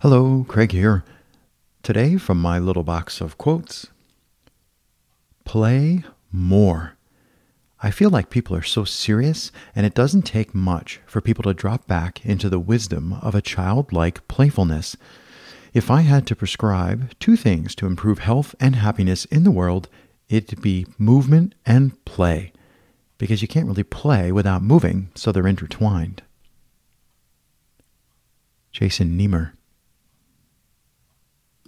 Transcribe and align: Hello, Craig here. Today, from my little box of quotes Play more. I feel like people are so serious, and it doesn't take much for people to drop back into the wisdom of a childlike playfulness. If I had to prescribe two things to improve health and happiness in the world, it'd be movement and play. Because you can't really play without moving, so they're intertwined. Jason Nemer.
Hello, 0.00 0.46
Craig 0.46 0.70
here. 0.70 1.02
Today, 1.82 2.18
from 2.18 2.40
my 2.40 2.56
little 2.60 2.84
box 2.84 3.20
of 3.20 3.36
quotes 3.36 3.88
Play 5.44 6.04
more. 6.30 6.96
I 7.82 7.90
feel 7.90 8.08
like 8.08 8.30
people 8.30 8.54
are 8.54 8.62
so 8.62 8.84
serious, 8.84 9.50
and 9.74 9.84
it 9.84 9.96
doesn't 9.96 10.22
take 10.22 10.54
much 10.54 11.00
for 11.04 11.20
people 11.20 11.42
to 11.42 11.52
drop 11.52 11.88
back 11.88 12.24
into 12.24 12.48
the 12.48 12.60
wisdom 12.60 13.14
of 13.14 13.34
a 13.34 13.42
childlike 13.42 14.28
playfulness. 14.28 14.96
If 15.74 15.90
I 15.90 16.02
had 16.02 16.28
to 16.28 16.36
prescribe 16.36 17.10
two 17.18 17.34
things 17.34 17.74
to 17.74 17.86
improve 17.86 18.20
health 18.20 18.54
and 18.60 18.76
happiness 18.76 19.24
in 19.24 19.42
the 19.42 19.50
world, 19.50 19.88
it'd 20.28 20.62
be 20.62 20.86
movement 20.96 21.56
and 21.66 22.04
play. 22.04 22.52
Because 23.18 23.42
you 23.42 23.48
can't 23.48 23.66
really 23.66 23.82
play 23.82 24.30
without 24.30 24.62
moving, 24.62 25.10
so 25.16 25.32
they're 25.32 25.48
intertwined. 25.48 26.22
Jason 28.70 29.18
Nemer. 29.18 29.57